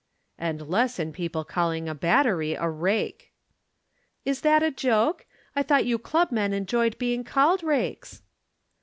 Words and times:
"And 0.39 0.67
less 0.67 0.97
in 0.97 1.13
people 1.13 1.43
calling 1.45 1.87
a 1.87 1.93
battery 1.93 2.55
a 2.55 2.67
rake." 2.67 3.31
"Is 4.25 4.41
that 4.41 4.63
a 4.63 4.71
joke? 4.71 5.27
I 5.55 5.61
thought 5.61 5.85
you 5.85 5.99
clubmen 5.99 6.53
enjoyed 6.53 6.97
being 6.97 7.23
called 7.23 7.61
rakes." 7.61 8.23